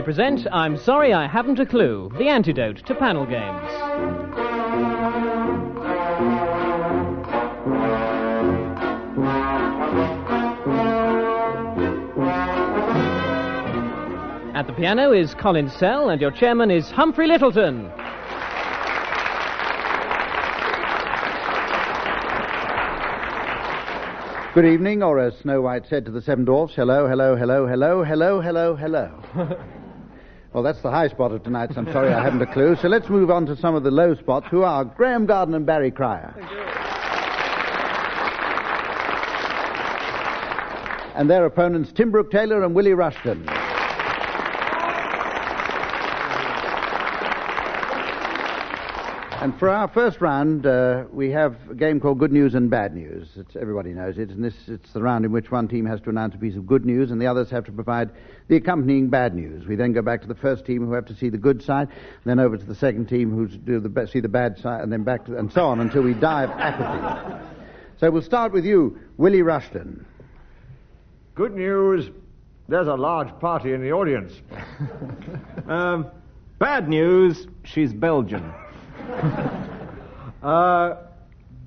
[0.00, 3.70] proudly present I'm Sorry I Haven't a Clue, the antidote to panel games.
[14.54, 17.90] At the piano is Colin Sell, and your chairman is Humphrey Lyttelton.
[24.54, 28.02] Good evening, or as Snow White said to the Seven Dwarfs, hello, hello, hello, hello,
[28.04, 29.66] hello, hello, hello.
[30.52, 31.76] well, that's the high spot of tonight's.
[31.76, 32.76] I'm sorry I haven't a clue.
[32.76, 35.64] So let's move on to some of the low spots, who are Graeme Garden and
[35.64, 36.34] Barry Cryer.
[41.14, 43.46] And their opponents, Tim Brooke Taylor and Willie Rushton.
[49.40, 52.94] And for our first round, uh, we have a game called Good News and Bad
[52.94, 53.26] News.
[53.36, 56.10] It's, everybody knows it, and this it's the round in which one team has to
[56.10, 58.10] announce a piece of good news, and the others have to provide
[58.48, 59.66] the accompanying bad news.
[59.66, 61.88] We then go back to the first team who have to see the good side,
[62.26, 64.92] then over to the second team who do the be- see the bad side, and
[64.92, 67.42] then back to and so on until we die of apathy.
[67.96, 70.04] So we'll start with you, Willie Rushton.
[71.34, 72.10] Good news.
[72.68, 74.34] There's a large party in the audience.
[75.66, 76.08] Um,
[76.58, 78.52] bad news, she's Belgian.
[80.42, 80.96] Uh,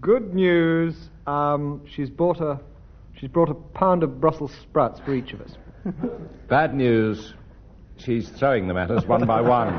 [0.02, 0.95] good news.
[1.27, 2.59] Um, she's bought a
[3.19, 5.52] she's brought a pound of Brussels sprouts for each of us.
[6.47, 7.35] Bad news,
[7.97, 9.69] she's throwing them at us one by one.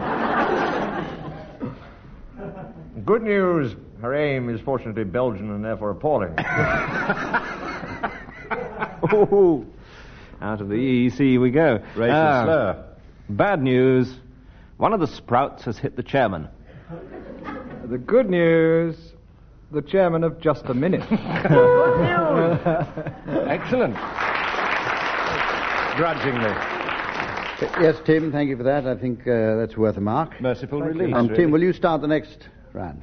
[3.04, 3.74] Good news.
[4.00, 6.30] Her aim is fortunately Belgian and therefore appalling.
[9.12, 9.66] Ooh,
[10.40, 11.80] out of the EEC we go.
[11.96, 12.84] Racial Ah, slur.
[13.28, 14.14] Bad news,
[14.76, 16.48] one of the sprouts has hit the chairman.
[17.88, 18.96] The good news.
[19.70, 21.02] The chairman of just a minute.
[23.48, 23.94] Excellent.
[25.96, 26.54] Grudgingly.
[27.80, 28.86] Yes, Tim, thank you for that.
[28.86, 30.40] I think uh, that's worth a mark.
[30.40, 31.14] Merciful release.
[31.14, 31.42] And really.
[31.42, 33.02] Tim, will you start the next round?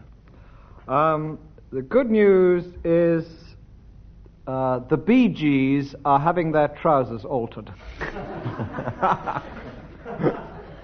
[0.88, 1.38] um,
[1.72, 3.25] the good news is
[4.47, 7.72] uh, the Bee Gees are having their trousers altered.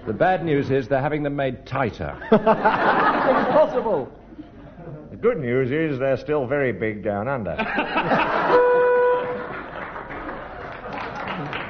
[0.08, 2.16] The bad news is they're having them made tighter.
[2.32, 4.10] Impossible.
[5.10, 7.54] the good news is they're still very big down under.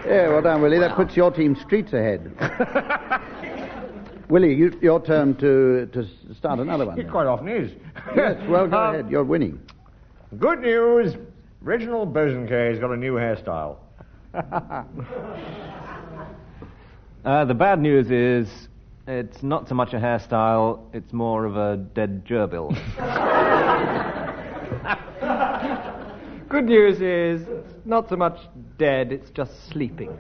[0.07, 0.79] Yeah, well done, Willie.
[0.79, 2.33] That puts your team streets ahead.
[4.31, 6.99] Willie, you, your turn to, to start another one.
[6.99, 7.71] It quite often is.
[8.17, 9.11] Yes, well, go Um, ahead.
[9.11, 9.61] You're winning.
[10.39, 11.15] Good news.
[11.61, 13.77] Reginald Bosanquet's got a new hairstyle.
[17.25, 18.69] Uh, the bad news is
[19.07, 22.71] it's not so much a hairstyle, it's more of a dead gerbil.
[26.49, 28.39] Good news is it's not so much
[28.79, 30.17] dead, it's just sleeping.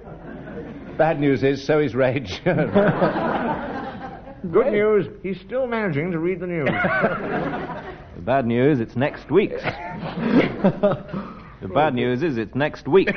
[0.98, 2.40] bad news is so is rage.
[2.44, 2.72] Good
[4.72, 5.06] news.
[5.22, 6.68] He's still managing to read the news.
[6.68, 9.62] the bad news, it's next week's.
[11.60, 13.06] The bad news is it's next week.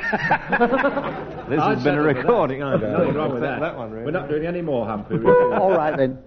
[1.60, 2.62] has been a recording.
[2.62, 3.60] I don't Nothing wrong with that.
[3.60, 4.04] That one, really.
[4.04, 5.24] We're not doing any more, Humphrey.
[5.26, 6.18] All right then.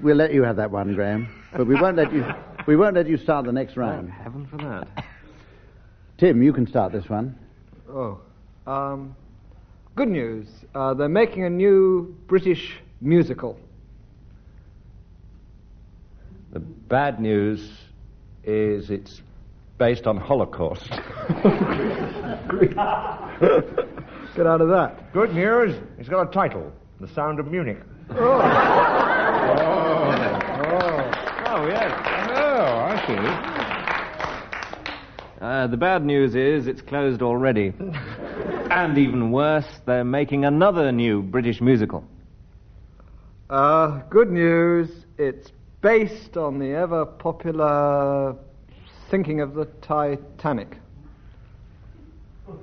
[0.00, 1.28] We'll let you have that one, Graeme.
[1.56, 2.24] But we won't let you.
[2.66, 4.10] We won't let you start the next round.
[4.10, 5.04] Heaven for that.
[6.18, 7.36] Tim, you can start this one.
[7.88, 8.20] Oh.
[8.66, 9.16] Um,
[9.96, 10.46] good news.
[10.74, 13.58] Uh, they're making a new British musical.
[16.52, 17.70] the bad news
[18.44, 19.22] is it's
[19.80, 20.90] based on Holocaust.
[20.90, 21.00] Get
[24.46, 25.10] out of that.
[25.14, 25.74] Good news.
[25.98, 26.70] It's got a title.
[27.00, 27.78] The Sound of Munich.
[28.10, 28.42] Oh,
[31.66, 31.92] yes.
[32.36, 33.16] oh, I see.
[35.44, 37.72] Uh, the bad news is it's closed already.
[38.70, 42.04] and even worse, they're making another new British musical.
[43.48, 44.90] Uh, good news.
[45.16, 48.36] It's based on the ever popular
[49.10, 50.76] sinking of the Titanic.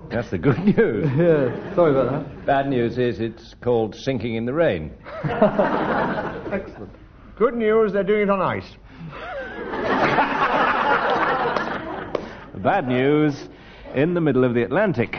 [0.09, 1.09] That's the good news.
[1.17, 2.45] Yeah, sorry about that.
[2.45, 4.93] Bad news is it's called Sinking in the Rain.
[5.23, 6.91] Excellent.
[7.37, 7.93] Good news.
[7.93, 8.69] They're doing it on ice.
[12.63, 13.49] Bad news,
[13.93, 15.11] in the middle of the Atlantic.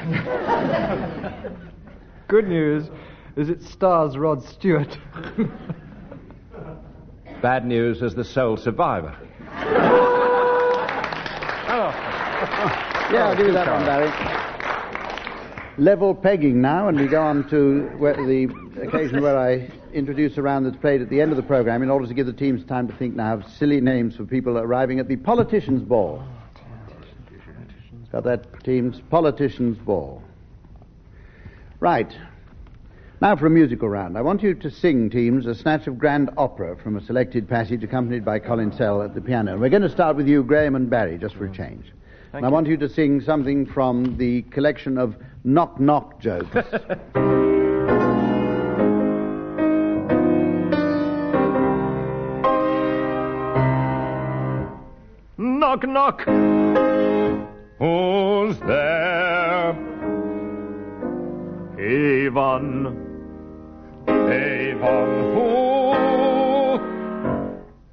[2.27, 2.91] Good news
[3.37, 4.99] is it stars Rod Stewart.
[7.41, 9.17] Bad news as the sole survivor.
[13.11, 14.11] Yeah, I'll give you that one, Barry.
[15.79, 18.45] Level pegging now, and we go on to where, the
[18.83, 21.89] occasion where I introduce a round that's played at the end of the program in
[21.89, 25.01] order to give the teams time to think now of silly names for people arriving
[25.01, 26.23] at the politicians' ball.
[28.13, 29.01] Got that, teams?
[29.09, 30.23] Politicians' ball.
[31.81, 32.15] Right.
[33.23, 34.19] Now for a musical round.
[34.19, 37.83] I want you to sing, teams, a snatch of grand opera from a selected passage
[37.83, 39.53] accompanied by Colin Sell at the piano.
[39.53, 41.87] And we're going to start with you, Graeme and Barry, just for a change.
[42.39, 46.55] And I want you to sing something from the collection of knock knock jokes.
[55.41, 56.23] Knock, knock.
[57.79, 59.71] Who's there?
[61.79, 62.87] Avon.
[64.09, 65.59] Avon, who?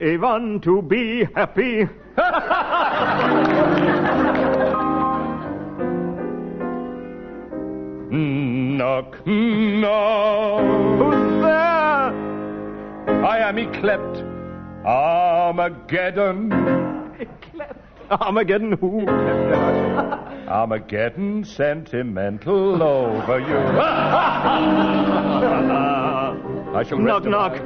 [0.06, 1.88] Avon to be happy.
[8.12, 10.62] knock, knock.
[11.00, 13.25] Who's there?
[13.25, 14.24] I am Eclept.
[14.86, 16.52] Armageddon.
[18.12, 19.07] Armageddon who?
[20.48, 23.57] Armageddon sentimental over you.
[26.75, 27.58] I shall knock knock.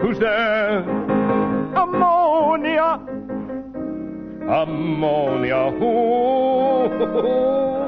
[0.00, 0.78] Who's there?
[1.76, 2.98] Ammonia.
[4.48, 6.88] Ammonia who?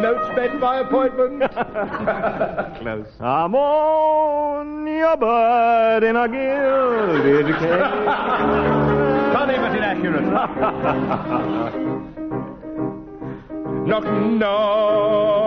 [0.00, 1.50] Notes made by appointment.
[2.80, 3.06] Close.
[3.18, 7.62] Ammonia bird in a gilded cage.
[9.32, 10.22] Funny but inaccurate.
[13.88, 15.38] knock, knock.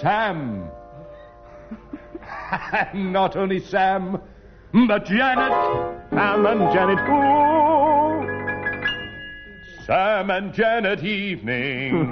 [0.00, 0.70] Sam.
[2.82, 4.20] and not only Sam,
[4.86, 5.52] but Janet.
[6.10, 7.63] Sam and Janet who?
[9.86, 12.08] Sam and Janet evening.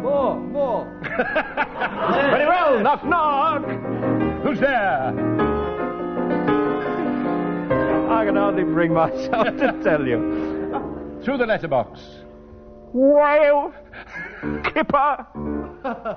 [0.00, 0.84] More, more.
[1.02, 3.64] Very well, knock, knock.
[4.44, 5.08] Who's there?
[8.10, 11.18] I can hardly bring myself to tell you.
[11.24, 12.00] Through the letterbox.
[12.92, 13.72] Whale,
[14.62, 15.26] kipper,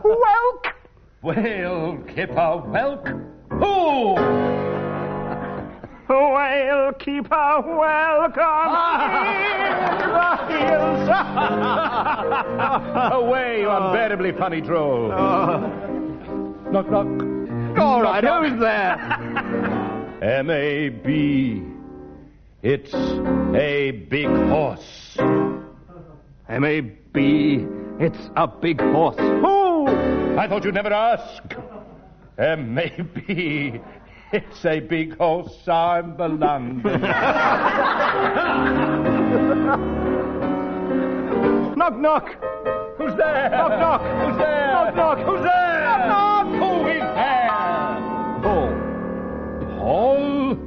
[0.04, 0.73] whelk.
[1.24, 3.08] Whale, kipper, whelk.
[3.50, 4.16] Who?
[6.10, 8.76] Whale, keeper, welcome
[9.56, 11.10] in the hills.
[13.14, 13.88] Away, you ah.
[13.88, 15.14] unbearably funny troll.
[15.14, 15.60] Ah.
[16.72, 17.08] Knock, knock.
[17.80, 19.00] All right, who's there?
[20.22, 21.64] M-A-B.
[22.64, 25.18] It's a big horse.
[26.50, 27.66] M-A-B.
[28.00, 29.16] It's a big horse.
[29.18, 30.13] Who?
[30.38, 31.44] I thought you'd never ask.
[32.38, 33.80] M-A-B.
[34.32, 35.68] It's a big horse.
[35.68, 36.82] I'm the London.
[41.78, 42.30] knock, knock.
[42.98, 43.50] Who's there?
[43.52, 44.02] Knock, knock.
[44.02, 44.74] Who's there?
[44.74, 45.20] Knock, knock.
[45.20, 45.84] Who's there?
[45.84, 46.48] Knock, knock.
[46.48, 47.54] Who is there?
[48.42, 48.72] Paul.
[49.78, 50.58] Paul?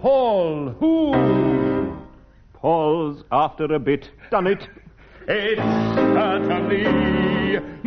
[0.00, 1.98] Paul, who?
[2.54, 4.10] Paul's after a bit.
[4.30, 4.66] Done it.
[5.26, 7.17] It's certainly
[7.52, 7.78] done.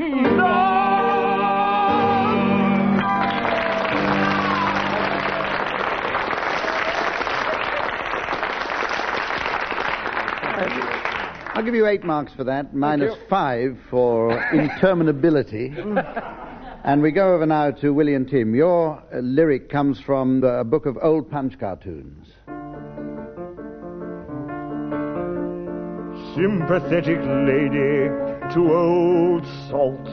[11.62, 15.78] I'll give you eight marks for that, minus five for interminability.
[16.84, 18.56] and we go over now to Willie and Tim.
[18.56, 22.21] Your uh, lyric comes from the, a book of old Punch cartoons.
[26.36, 28.10] Sympathetic lady
[28.54, 30.08] to old salt.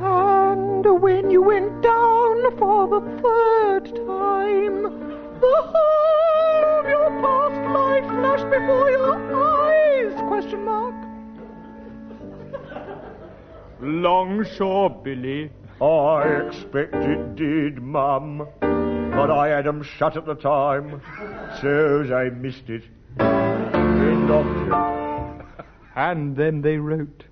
[0.00, 4.82] And when you went down for the third time,
[5.40, 10.12] the whole of your past life flashed before your eyes?
[10.28, 10.94] Question mark.
[13.80, 15.50] Longshore Billy.
[15.80, 18.46] I expect it did, Mum.
[18.60, 21.00] But I had 'em shut at the time,
[21.60, 22.84] so's I missed it.
[24.30, 24.72] End.
[25.96, 27.24] And then they wrote.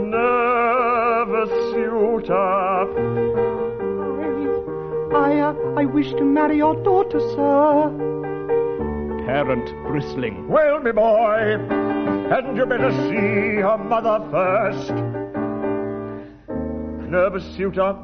[0.00, 2.34] Nervous suitor.
[5.14, 7.90] I, uh, I wish to marry your daughter, sir.
[9.24, 10.48] Parent bristling.
[10.48, 11.58] Well, me boy,
[12.28, 14.94] hadn't you better see her mother first?
[17.08, 17.96] Nervous suitor.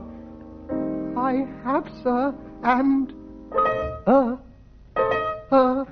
[1.17, 3.12] I have, sir, and,
[4.07, 4.37] uh,
[5.50, 5.85] uh,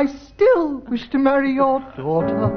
[0.00, 2.48] I still wish to marry your daughter.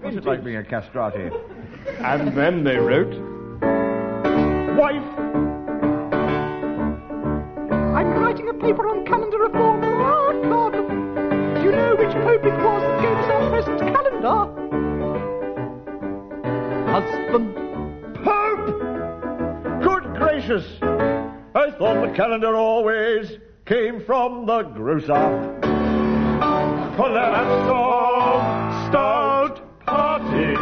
[0.00, 1.30] What's it like being a castrati?
[1.98, 3.12] And then they wrote,
[4.78, 5.04] Wife.
[7.94, 9.82] I'm writing a paper on calendar reform.
[9.84, 10.72] Ah, God.
[10.72, 14.38] Do you know which pope it was that gave us our present calendar?
[16.92, 17.54] Husband.
[18.24, 18.68] Pope!
[19.82, 20.64] Good gracious!
[21.54, 25.12] I thought the calendar always came from the grocer.
[25.12, 28.38] Well, let us all
[28.88, 30.54] start party.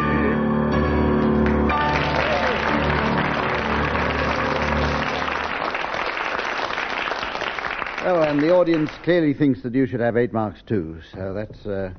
[8.07, 11.01] Oh, and the audience clearly thinks that you should have eight marks too.
[11.13, 11.93] So that's uh,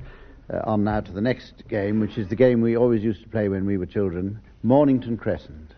[0.52, 3.28] uh, on now to the next game, which is the game we always used to
[3.28, 5.70] play when we were children Mornington Crescent.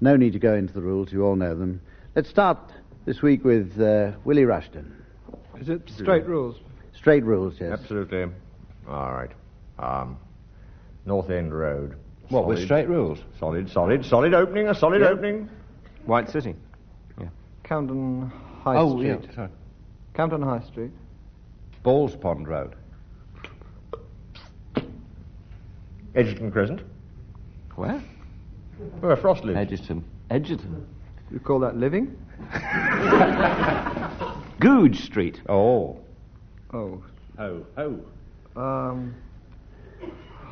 [0.00, 1.82] No need to go into the rules, you all know them.
[2.14, 2.58] Let's start
[3.04, 5.04] this week with uh, Willie Rushton.
[5.60, 6.56] Is it straight rules?
[6.96, 7.78] Straight rules, yes.
[7.80, 8.24] Absolutely.
[8.88, 9.30] All right.
[9.78, 10.16] Um,
[11.06, 11.96] North End Road.
[12.30, 13.18] What, with straight rules?
[13.38, 15.08] Solid, solid, solid opening, a solid Yeah.
[15.08, 15.48] opening.
[16.06, 16.54] White City.
[17.20, 17.28] Yeah.
[17.62, 18.30] Camden
[18.62, 18.80] High Street.
[18.80, 19.28] oh, Street.
[19.28, 19.34] yeah.
[19.34, 19.48] Sorry.
[20.14, 20.90] Camden High Street.
[21.82, 22.74] Balls Pond Road.
[26.14, 26.80] Egerton Crescent.
[27.74, 28.02] Where?
[29.00, 29.58] Where Frost lives.
[29.58, 30.04] Egerton.
[30.30, 30.86] Egerton.
[31.30, 32.16] You call that living?
[34.60, 35.40] Goodge Street.
[35.48, 35.98] Oh.
[36.72, 37.02] Oh.
[37.38, 38.00] Oh, oh.
[38.60, 39.14] Um,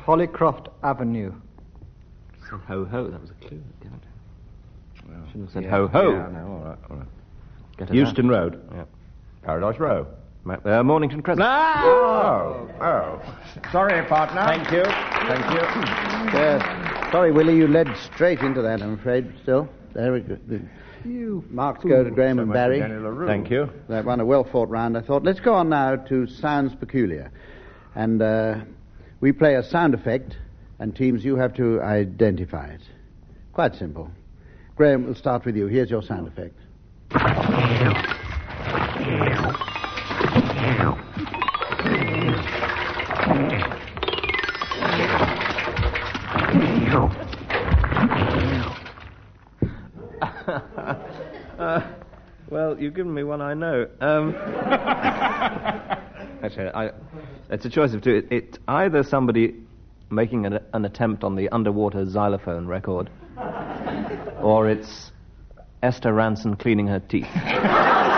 [0.05, 1.33] Hollycroft Avenue.
[2.49, 3.07] Said ho ho.
[3.07, 3.61] That was a clue.
[3.81, 3.99] Damn it.
[5.27, 6.11] Shouldn't have said ho ho.
[6.11, 7.07] Yeah, no, all right, all right.
[7.77, 8.61] Get it Euston Road.
[8.73, 8.83] Yeah.
[9.43, 10.05] Paradise Row.
[10.43, 11.45] Ma- Uh, Mornington Crescent.
[11.47, 13.21] Oh, oh.
[13.71, 14.43] Sorry, partner.
[14.45, 14.83] Thank you.
[14.83, 16.37] Thank you.
[16.37, 17.11] Yes.
[17.11, 19.69] Sorry, Willie, you led straight into that, I'm afraid, still.
[19.93, 20.37] There we go.
[21.03, 21.43] The You.
[21.49, 22.79] marks go to Graeme and Barry.
[23.27, 23.69] Thank you.
[23.89, 25.23] That won a well fought round, I thought.
[25.23, 27.31] Let's go on now to Sounds Peculiar.
[27.95, 28.61] And uh,
[29.19, 30.37] we play a sound effect,
[30.79, 32.81] and teams, you have to identify it.
[33.53, 34.09] Quite simple.
[34.75, 35.67] Graham, we'll start with you.
[35.67, 36.57] Here's your sound effect.
[52.49, 53.87] Well, you've given me one I know.
[53.99, 54.35] Um,
[56.43, 56.91] actually, I,
[57.49, 58.15] it's a choice of two.
[58.15, 59.55] It, it's either somebody
[60.11, 63.09] making an, an attempt on the underwater xylophone record,
[64.41, 65.11] or it's
[65.81, 67.25] Esther Rantzen cleaning her teeth.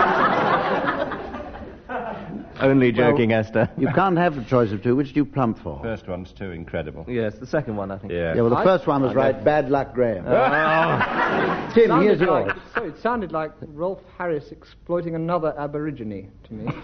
[2.60, 3.68] Only joking, Esther.
[3.78, 4.96] You can't have the choice of two.
[4.96, 5.78] Which do you plump for?
[5.82, 7.04] First one's too incredible.
[7.08, 8.12] Yes, the second one, I think.
[8.12, 8.34] Yeah.
[8.34, 9.42] Yeah, well, the first one was right.
[9.44, 10.24] Bad luck, Graeme.
[10.26, 12.46] Uh, Tim, here's Sounded yours.
[12.48, 16.66] like, sorry, it sounded like Rolf Harris exploiting another Aborigine to me.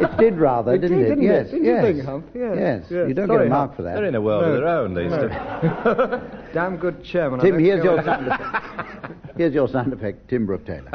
[0.00, 1.08] It did rather, It didn't did, it?
[1.10, 1.26] didn't it?
[1.26, 1.46] yes.
[1.50, 1.82] Didn't you yes.
[1.84, 2.26] think, Hump?
[2.34, 2.84] Yes, Yes.
[2.90, 3.08] yes.
[3.08, 3.76] You don't Sorry, get a mark Hump.
[3.76, 3.94] for that.
[3.96, 5.28] They're in a world of their own, these two.
[6.54, 7.40] Damn good chairman.
[7.40, 9.14] Tim, don't here's your sound effect.
[9.36, 10.90] Here's your sound effect, Tim Brooke Taylor.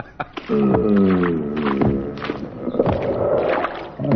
[4.04, 4.12] Yes,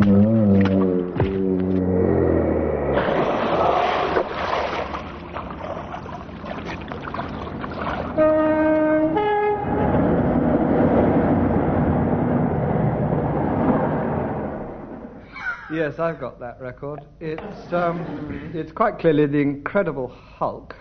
[15.99, 17.05] I've got that record.
[17.21, 20.75] It's um, it's quite clearly the Incredible Hulk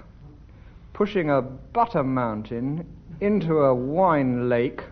[0.94, 2.84] pushing a butter mountain
[3.20, 4.82] into a wine lake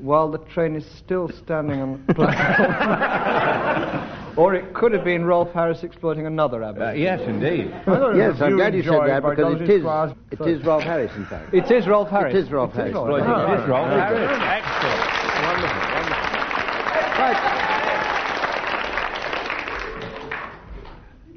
[0.00, 4.32] while the train is still standing on the platform.
[4.36, 7.70] or it could have been Rolf Harris exploiting another Uh, yes, indeed.
[7.86, 10.12] yes, I'm glad you said that by because it Dulcie is, Squires.
[10.32, 11.54] it is Rolf Harris, in fact.
[11.54, 12.34] It is Rolf Harris.
[12.34, 12.94] It is Rolf Harris.
[12.94, 13.60] It is Rolf Exploiting Harris.
[13.60, 13.86] this role.
[13.86, 15.40] Excellent.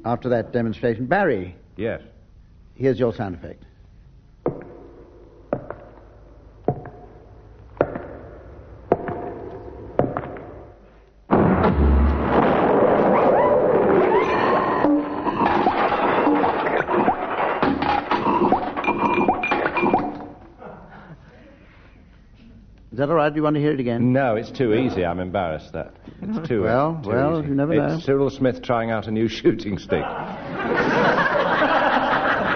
[0.04, 2.02] After that demonstration, Barry, Yes.
[2.74, 3.62] here's your sound effect.
[23.06, 23.30] That all right?
[23.30, 24.12] Do you want to hear it again?
[24.12, 25.04] No, it's too easy.
[25.04, 25.94] I'm embarrassed that.
[26.22, 27.48] It's too Well, too well, easy.
[27.48, 27.94] you never know.
[27.96, 30.02] It's Cyril Smith trying out a new shooting stick.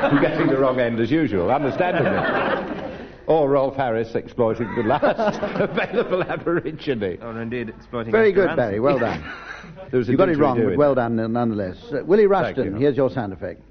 [0.08, 2.86] I'm getting the wrong end as usual, understandably.
[3.26, 7.18] or Rolf Harris exploiting the last available Aborigine.
[7.22, 8.80] Or indeed exploiting Very good, Barry.
[8.80, 9.22] Well done.
[9.90, 11.78] There was a you got it wrong, but well done nonetheless.
[11.92, 12.78] Uh, Willie Rushton, you.
[12.78, 13.62] here's your sound effect.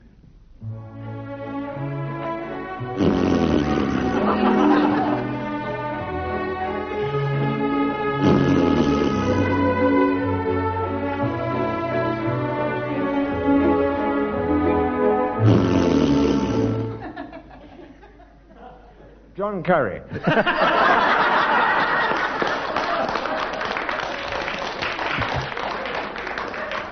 [19.37, 20.01] John Curry.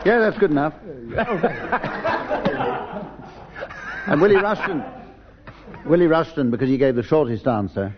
[0.05, 0.75] Yeah, that's good enough.
[4.05, 4.83] and Willie Rushton,
[5.87, 7.91] Willie Rushton, because he gave the shortest answer,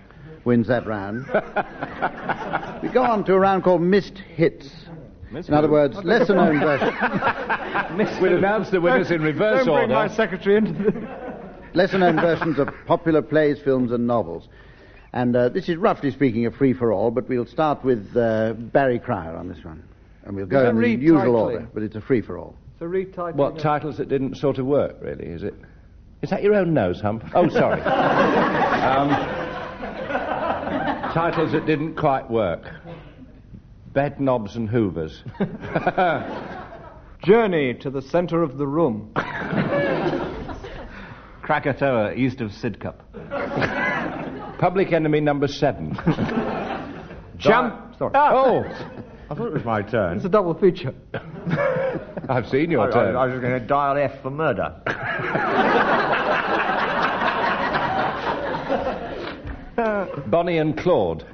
[0.46, 1.26] wins that round.
[2.82, 4.70] we go on to a round called Missed Hits.
[5.32, 6.94] Miss In other words, lesser known versions.
[8.22, 10.14] We'll announce the winners in reverse Don't bring my order.
[10.14, 11.17] secretary into the...
[11.78, 14.50] lesser known versions of popular plays, films, and novels.
[15.14, 18.54] And uh, this is roughly speaking a free for all, but we'll start with uh,
[18.54, 19.84] Barry Cryer on this one.
[20.26, 22.56] And we'll go Is in the read usual order, but it's a free for all.
[22.80, 23.36] So retitle.
[23.36, 25.54] What titles that didn't sort of work, really, is it?
[26.24, 27.24] Is that your own nose, Hump?
[27.36, 27.80] Oh, sorry.
[27.82, 29.10] um,
[31.14, 32.70] titles that didn't quite work.
[33.94, 35.24] Bed knobs and hoovers.
[37.24, 39.14] Journey to the centre of the room.
[41.48, 42.96] Krakatoa, east of Sidcup.
[44.60, 45.94] Public enemy number seven.
[47.38, 47.98] Jump.
[47.98, 48.12] Sorry.
[48.16, 48.34] Ah.
[48.34, 48.64] Oh,
[49.30, 50.18] I thought it was my turn.
[50.18, 50.94] It's a double feature.
[52.30, 53.16] I've seen your I, turn.
[53.16, 54.76] I, I was going to dial F for murder.
[60.28, 61.26] Bonnie and Claude.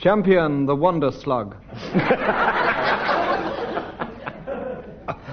[0.00, 1.56] Champion, the Wonder Slug.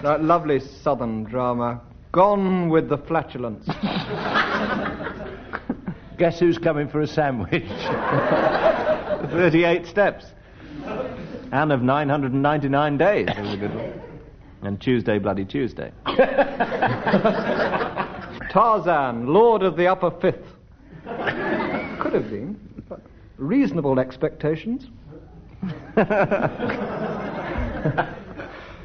[0.01, 1.81] that lovely southern drama.
[2.17, 3.63] Gone with the flatulence.
[6.17, 7.51] Guess who's coming for a sandwich?
[9.29, 10.25] 38 steps.
[11.51, 13.27] And of 999 days.
[13.27, 14.01] That was a good one.
[14.63, 15.91] And Tuesday, Bloody Tuesday.
[18.49, 20.55] Tarzan, Lord of the Upper Fifth.
[21.99, 22.59] Could have been.
[23.37, 24.87] Reasonable expectations.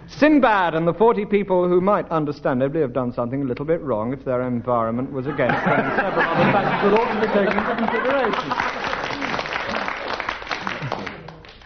[0.09, 4.13] Sinbad and the 40 people who might understandably have done something a little bit wrong
[4.13, 7.77] if their environment was against them, several other factors that ought to be taken into
[7.77, 8.53] consideration.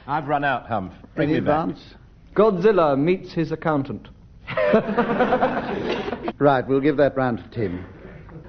[0.07, 0.93] I've run out, Humph.
[1.17, 1.69] Bring Any me back.
[1.69, 1.95] advance?
[2.35, 4.09] Godzilla meets his accountant.
[6.39, 7.87] Right, we'll give that round to Tim.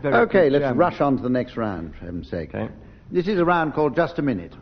[0.02, 0.78] Very okay, let's chairman.
[0.78, 2.54] rush on to the next round, for heaven's sake.
[2.54, 2.68] Okay.
[3.12, 4.54] This is a round called Just a Minute.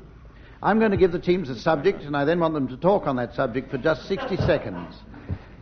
[0.62, 3.08] I'm going to give the teams a subject, and I then want them to talk
[3.08, 4.96] on that subject for just 60 seconds.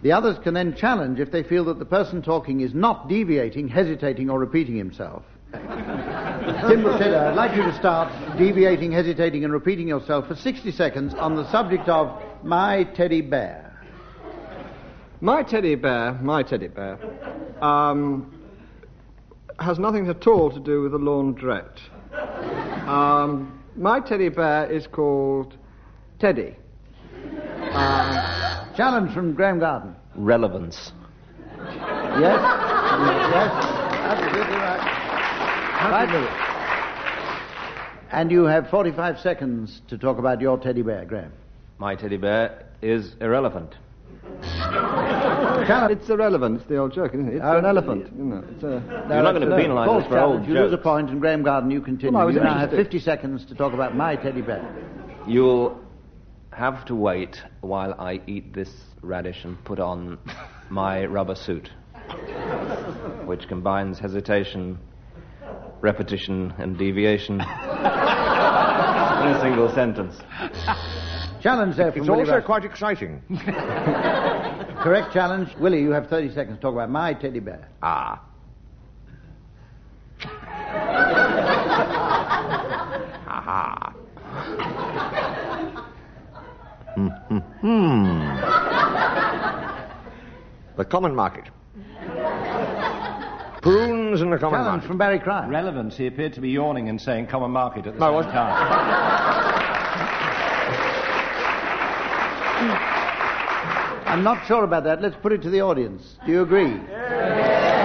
[0.03, 3.69] The others can then challenge if they feel that the person talking is not deviating,
[3.69, 5.23] hesitating, or repeating himself.
[5.53, 5.61] Tim
[6.83, 11.35] Buchetta, I'd like you to start deviating, hesitating, and repeating yourself for 60 seconds on
[11.35, 13.81] the subject of my teddy bear.
[15.21, 16.99] My teddy bear, my teddy bear,
[17.63, 18.43] um,
[19.57, 21.79] has nothing at all to do with the laundrette.
[22.89, 25.55] Um, my teddy bear is called
[26.19, 26.57] Teddy.
[28.75, 29.95] Challenge from Graeme Garden.
[30.15, 30.91] Relevance.
[31.57, 32.41] Yes?
[32.41, 33.51] yes?
[34.03, 34.79] Absolutely right.
[35.91, 36.49] Right.
[38.11, 41.31] And you have 45 seconds to talk about your teddy bear, Graeme.
[41.77, 43.75] My teddy bear is irrelevant.
[44.41, 45.99] Challenge.
[45.99, 46.57] It's irrelevant.
[46.61, 47.35] It's the old joke, isn't it?
[47.35, 48.05] It's Oh, an elephant.
[48.07, 48.43] Isn't it?
[48.55, 48.81] It's a...
[49.09, 50.47] You're not going to No, penalise false us for old challenge.
[50.47, 50.83] You lose a jokes.
[50.83, 52.13] point, and Graeme Garden, you continue.
[52.13, 54.63] Well, I was you now have 50 seconds to talk about my teddy bear.
[55.27, 55.79] You'll
[56.55, 58.69] have to wait while I eat this
[59.01, 60.17] radish and put on
[60.69, 61.69] my rubber suit,
[63.25, 64.77] which combines hesitation,
[65.81, 67.47] repetition, and deviation in
[69.29, 70.15] a single sentence.
[71.41, 72.45] Challenge there from It's Willie also Rush.
[72.45, 73.21] quite exciting.
[74.81, 75.49] Correct challenge.
[75.59, 77.69] Willie, you have 30 seconds to talk about my teddy bear.
[77.81, 78.21] Ah.
[86.95, 87.07] Hmm.
[90.77, 91.45] the common market.
[93.61, 94.39] Prunes in the common market.
[94.39, 94.87] Challenge market.
[94.87, 95.49] from Barry Cryer.
[95.49, 95.95] Relevance.
[95.97, 99.63] He appeared to be yawning and saying common market at the No, same wasn't- time.
[104.05, 105.01] I'm not sure about that.
[105.01, 106.17] Let's put it to the audience.
[106.25, 106.77] Do you agree?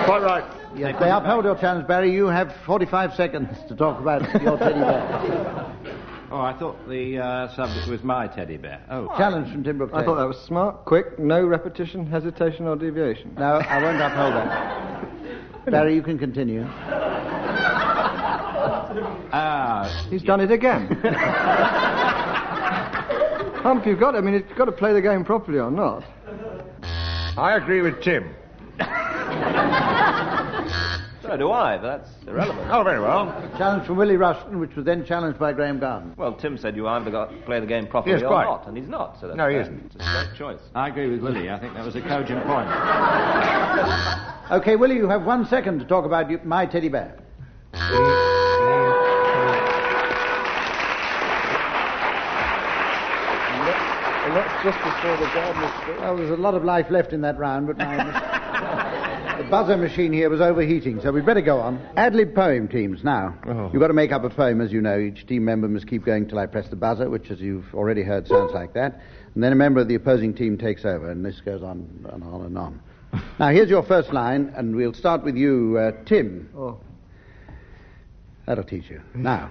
[0.04, 0.44] Quite right.
[0.76, 2.12] Yes, they upheld your challenge, Barry.
[2.12, 5.74] You have 45 seconds to talk about your teddy bear.
[6.30, 8.82] Oh, I thought the uh, subject was my teddy bear.
[8.90, 9.08] Oh.
[9.16, 9.94] Challenge from Timbrook.
[9.94, 13.34] I thought that was smart, quick, no repetition, hesitation, or deviation.
[13.38, 15.70] No, I won't uphold that.
[15.70, 16.66] Barry, you can continue.
[19.30, 20.86] Ah, He's done it again.
[23.62, 24.14] Hump, you've got.
[24.14, 26.04] I mean, you've got to play the game properly or not.
[27.38, 28.34] I agree with Tim.
[31.28, 32.68] So do I, but that's irrelevant.
[32.70, 33.26] Oh, very well.
[33.58, 36.14] Challenge from Willie Rushton, which was then challenged by Graeme Garden.
[36.16, 38.44] Well, Tim said you either got to play the game properly Yes, or quite.
[38.44, 39.20] not, and he's not.
[39.20, 39.60] So that's No, he fair.
[39.62, 39.84] isn't.
[39.86, 40.60] It's a straight choice.
[40.74, 41.50] I agree with Willie.
[41.50, 42.68] I think that was a cogent point.
[44.50, 47.18] Okay, Willie, you have one second to talk about you, my teddy bear.
[53.08, 57.38] And that's just before the gardener's Well, there's a lot of life left in that
[57.38, 58.37] round, but my, the
[59.50, 61.80] buzzer machine here was overheating, so we'd better go on.
[61.96, 63.34] Ad lib poem teams now.
[63.46, 63.70] Oh.
[63.72, 64.98] You've got to make up a poem, as you know.
[64.98, 68.02] Each team member must keep going till I press the buzzer, which, as you've already
[68.02, 69.00] heard, sounds like that.
[69.34, 72.22] And then a member of the opposing team takes over, and this goes on and
[72.24, 72.80] on and on.
[73.38, 76.48] now, here's your first line, and we'll start with you, uh, Tim.
[76.56, 76.78] Oh,
[78.46, 79.02] That'll teach you.
[79.14, 79.50] Now,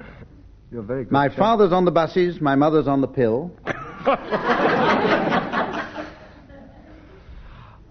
[0.72, 1.12] you're very good.
[1.12, 1.38] my chap.
[1.38, 3.52] father's on the buses, my mother's on the pill.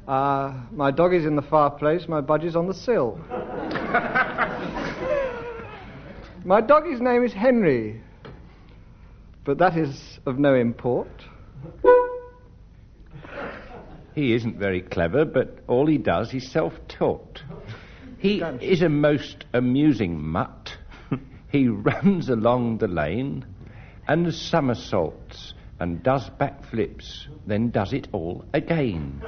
[0.06, 3.18] Uh, my dog is in the fireplace, my budgie's on the sill.
[6.44, 8.00] my doggy's name is Henry,
[9.44, 11.08] but that is of no import.
[14.14, 17.42] He isn't very clever, but all he does is self taught.
[18.18, 20.76] He is a most amusing mutt.
[21.50, 23.44] he runs along the lane
[24.06, 29.22] and somersaults and does backflips, then does it all again.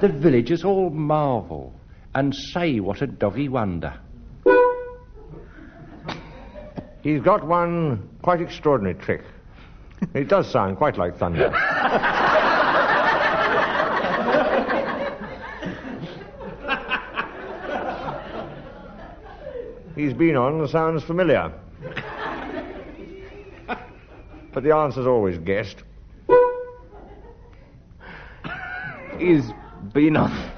[0.00, 1.72] The villagers all marvel
[2.14, 3.98] and say what a doggy wonder.
[7.02, 9.22] He's got one quite extraordinary trick.
[10.14, 11.50] It does sound quite like thunder.
[19.94, 21.52] He's been on the sounds familiar.
[24.54, 25.82] But the answer's always guessed.
[29.18, 29.50] He's
[29.92, 30.52] been on.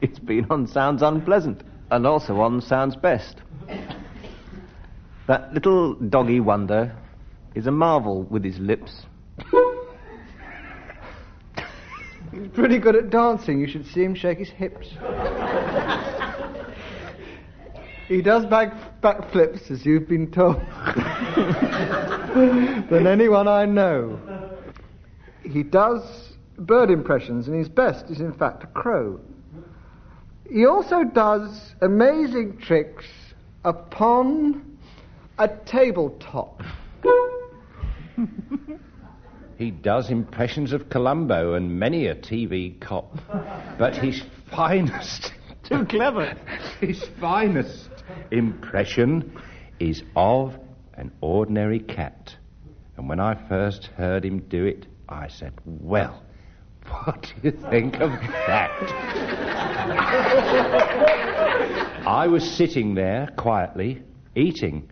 [0.00, 3.42] It's been on sounds unpleasant, and also on sounds best.
[5.26, 6.96] That little doggy wonder
[7.54, 9.06] is a marvel with his lips.
[12.32, 13.60] He's pretty good at dancing.
[13.60, 14.88] You should see him shake his hips.
[18.08, 20.56] He does back backflips, as you've been told,
[22.90, 24.18] than anyone I know.
[25.42, 29.20] He does bird impressions, and his best is, in fact, a crow.
[30.50, 33.06] He also does amazing tricks
[33.64, 34.78] upon
[35.38, 36.62] a tabletop.
[39.56, 43.16] He does impressions of Columbo and many a TV cop.
[43.78, 45.32] But his finest.
[45.62, 46.36] Too clever.
[46.80, 47.88] His finest
[48.30, 49.32] impression
[49.80, 50.56] is of
[50.94, 52.34] an ordinary cat.
[52.96, 56.22] And when I first heard him do it, I said, Well,
[56.88, 58.70] what do you think of that?
[62.06, 64.02] I was sitting there quietly,
[64.36, 64.90] eating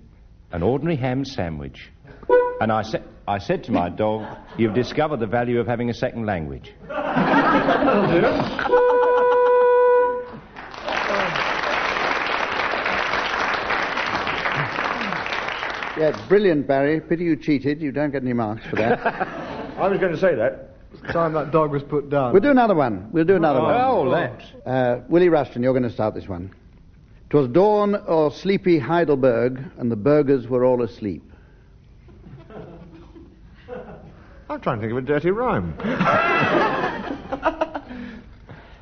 [0.50, 1.90] an ordinary ham sandwich.
[2.60, 4.26] And I, sa- I said to my dog,
[4.58, 6.72] You've discovered the value of having a second language.
[7.94, 8.91] Oh,
[16.02, 17.00] Yeah, brilliant, Barry.
[17.00, 17.80] Pity you cheated.
[17.80, 18.98] You don't get any marks for that.
[19.78, 20.70] I was going to say that.
[21.12, 22.32] Time that dog was put down.
[22.32, 23.08] we'll do another one.
[23.12, 23.80] We'll do another one.
[23.80, 24.44] Oh, let's.
[24.66, 26.52] Uh, Willie Rushton, you're going to start this one.
[27.30, 31.22] 'Twas dawn or sleepy Heidelberg, and the burgers were all asleep.
[34.50, 35.74] I'm trying to think of a dirty rhyme.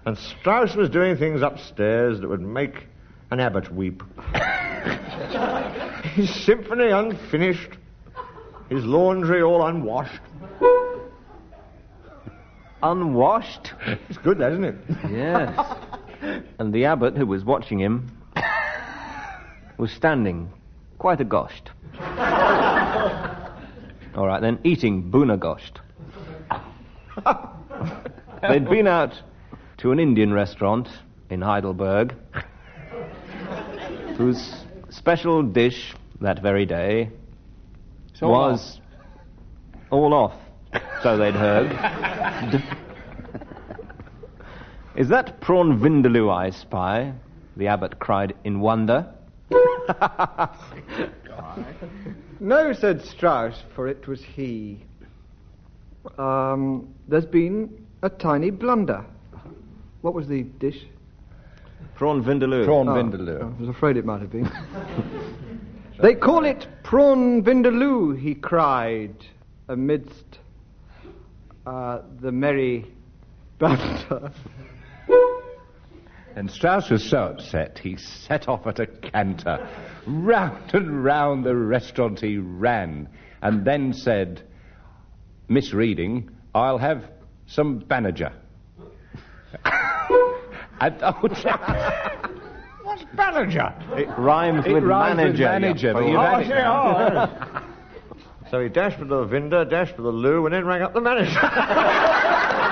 [0.07, 2.87] and Strauss was doing things upstairs that would make
[3.31, 4.03] an abbot weep.
[6.15, 7.71] his symphony unfinished,
[8.69, 10.21] his laundry all unwashed.
[12.83, 13.73] Unwashed?
[14.09, 14.77] It's good, isn't it?
[15.11, 15.77] Yes.
[16.59, 18.11] and the abbot, who was watching him,
[19.77, 20.51] was standing
[20.99, 21.69] quite agoshed.
[24.15, 25.79] All right, then, eating bunagosht.
[28.43, 29.15] They'd been out
[29.79, 30.89] to an Indian restaurant
[31.31, 32.15] in Heidelberg,
[34.17, 34.60] whose
[34.91, 37.11] special dish that very day
[38.23, 38.81] all was
[39.91, 40.35] all off,
[41.03, 41.73] so they'd heard.
[44.97, 47.13] Is that prawn vindaloo I spy?
[47.57, 49.07] The abbot cried in wonder.
[52.43, 54.83] No, said Strauss, for it was he.
[56.17, 59.05] Um, there's been a tiny blunder.
[60.01, 60.87] What was the dish?
[62.01, 62.65] Prawn vindaloo.
[62.65, 63.43] Prawn Oh, vindaloo.
[63.43, 64.51] I was afraid it might have been.
[66.01, 69.15] they call it prawn vindaloo, he cried,
[69.69, 70.39] amidst
[71.67, 72.87] uh, the merry
[73.59, 74.33] banter.
[76.37, 79.69] And Strauss was so upset, he set off at a canter.
[80.07, 83.09] Round and round the restaurant he ran,
[83.43, 84.49] and then said,
[85.49, 87.05] misreading, I'll have
[87.47, 88.33] some Banager.
[90.81, 91.13] and, oh,
[92.83, 93.75] What's Ballinger?
[93.97, 95.45] It rhymes it with rhymes manager.
[95.45, 96.41] with manager, oh, you but fool.
[96.41, 97.67] you've see, oh,
[98.51, 101.01] so he dashed for the Vinder, dashed for the loo, and then rang up the
[101.01, 101.41] manager.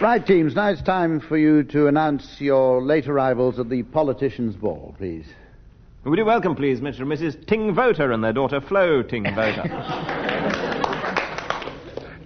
[0.00, 4.56] Right, teams, now it's time for you to announce your late arrivals at the Politicians'
[4.56, 5.26] Ball, please.
[6.04, 7.02] Would you welcome, please, Mr.
[7.02, 7.46] and Mrs.
[7.46, 9.22] Ting Voter and their daughter Flo Ting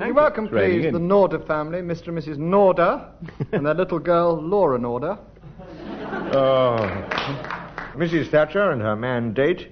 [0.07, 0.09] Voter?
[0.15, 0.93] You're welcome, please, in.
[0.95, 2.09] the Norder family, Mr.
[2.09, 2.39] and Mrs.
[2.39, 3.09] Norder,
[3.53, 5.19] and their little girl, Laura Norder.
[6.33, 6.77] Oh.
[7.97, 8.31] Mrs.
[8.31, 9.69] Thatcher and her man date.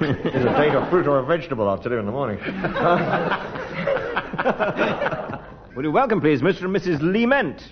[0.00, 2.38] Is a date of fruit or a vegetable, I'll tell you in the morning.
[5.76, 6.64] Would you welcome, please, Mr.
[6.64, 7.00] and Mrs.
[7.00, 7.62] Liment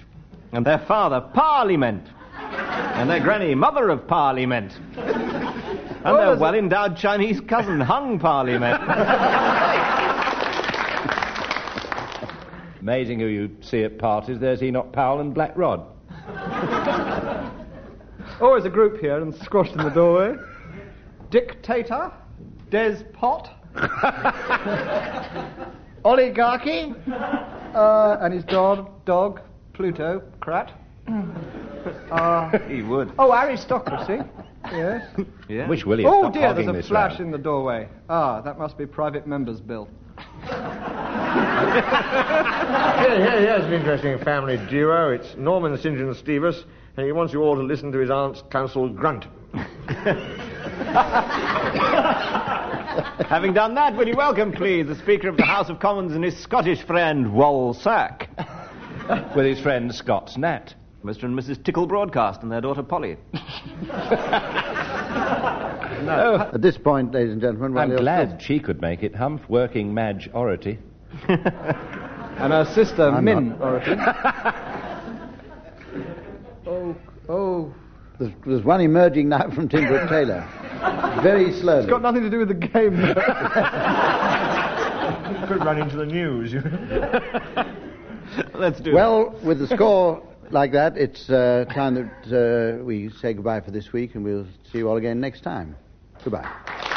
[0.53, 7.41] and their father Parliament and their granny Mother of Parliament and Oh, their well-endowed Chinese
[7.41, 8.81] cousin Hung Parliament.
[12.83, 14.41] Amazing who you see at parties.
[14.41, 15.87] There's Enoch Powell and Black Rod.
[18.41, 20.35] Always a group here and squashed in the doorway.
[21.31, 22.13] Dictator,
[22.71, 23.49] Des Pot,
[26.05, 26.93] oligarchy,
[27.73, 29.41] uh, and his dog, dog
[29.75, 30.73] Pluto, Krat.
[32.13, 33.13] Uh, he would.
[33.19, 34.19] oh, aristocracy.
[34.71, 35.05] Yes.
[35.49, 35.67] Yeah.
[35.67, 37.23] Wish Willie Oh dear, there's a flash round.
[37.25, 37.89] in the doorway.
[38.09, 39.89] Ah, that must be private members' bill.
[41.33, 45.11] Here, here, here's an interesting family duo.
[45.11, 45.97] It's Norman St.
[45.97, 46.65] John Stevas,
[46.97, 49.25] and he wants you all to listen to his aunt's counsel grunt.
[53.29, 56.23] Having done that, would you welcome, please, the Speaker of the House of Commons and
[56.23, 58.29] his Scottish friend Walsack,
[59.35, 60.75] With his friend Scott's Nat.
[61.03, 61.25] Mr.
[61.25, 61.65] and Mrs.
[61.65, 63.17] Tickle Broadcast and their daughter Polly.
[66.05, 66.51] Oh.
[66.53, 69.43] At this point, ladies and gentlemen, while I'm you're glad she could make it, Humph,
[69.49, 70.79] working Madge Ority.
[71.29, 73.61] And her sister, I'm Min not.
[73.61, 74.01] Orton.
[76.67, 76.97] oh,
[77.29, 77.75] oh.
[78.19, 80.49] There's, there's one emerging now from Tim Brooke Taylor.
[81.23, 81.83] Very slowly.
[81.83, 82.97] It's got nothing to do with the game.
[85.49, 86.55] Could run into the news.
[88.55, 88.95] Let's do it.
[88.95, 93.71] Well, with the score like that, it's uh, time that uh, we say goodbye for
[93.71, 95.77] this week, and we'll see you all again next time.
[96.23, 96.89] Goodbye.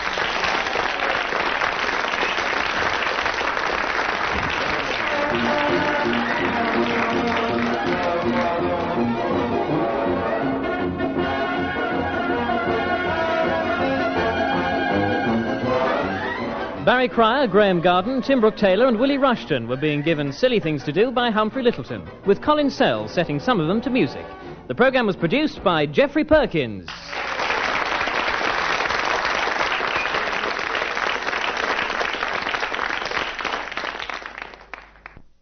[17.06, 20.84] Barry Cryer, Graeme Garden, Tim Timbrook Taylor, and Willie Rushton were being given silly things
[20.86, 24.26] to do by Humphrey Lyttelton, with Colin Sells setting some of them to music.
[24.68, 26.90] The programme was produced by Geoffrey Perkins.